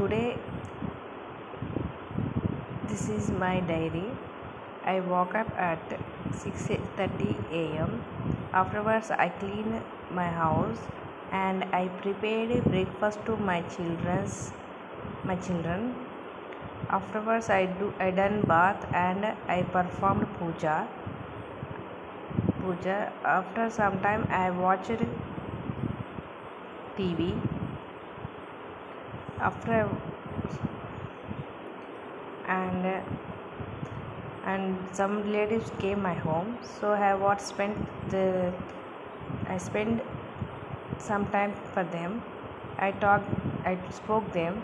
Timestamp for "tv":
26.98-27.32